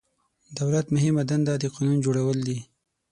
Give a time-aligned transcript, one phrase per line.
[0.59, 2.59] دولت مهمه دنده د قانون جوړول دي.